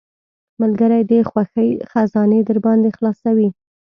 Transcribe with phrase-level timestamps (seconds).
[0.61, 3.49] ملګری د خوښۍ خزانې درباندې خلاصوي.